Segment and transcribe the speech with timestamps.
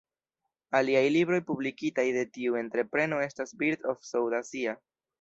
[0.79, 4.79] Aliaj libroj publikitaj de tiu entrepreno estas "Birds of South Asia.